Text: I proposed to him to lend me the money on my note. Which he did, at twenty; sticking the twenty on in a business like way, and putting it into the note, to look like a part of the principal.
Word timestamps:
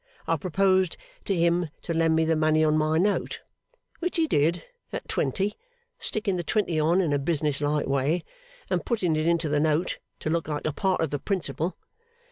I 0.27 0.35
proposed 0.35 0.97
to 1.25 1.35
him 1.35 1.69
to 1.83 1.93
lend 1.93 2.15
me 2.15 2.25
the 2.25 2.35
money 2.35 2.63
on 2.63 2.75
my 2.75 2.97
note. 2.97 3.41
Which 3.99 4.17
he 4.17 4.25
did, 4.25 4.65
at 4.91 5.07
twenty; 5.07 5.53
sticking 5.99 6.37
the 6.37 6.43
twenty 6.43 6.79
on 6.79 7.01
in 7.01 7.13
a 7.13 7.19
business 7.19 7.61
like 7.61 7.85
way, 7.85 8.23
and 8.67 8.83
putting 8.83 9.15
it 9.15 9.27
into 9.27 9.47
the 9.47 9.59
note, 9.59 9.99
to 10.21 10.31
look 10.31 10.47
like 10.47 10.65
a 10.65 10.73
part 10.73 11.01
of 11.01 11.11
the 11.11 11.19
principal. 11.19 11.77